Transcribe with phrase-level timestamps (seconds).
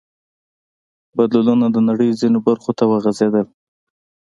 [1.17, 3.45] بدلونونه د نړۍ ځینو برخو ته وغځېدل.